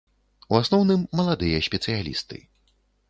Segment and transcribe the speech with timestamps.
[0.53, 2.41] У асноўным, маладыя спецыялісты.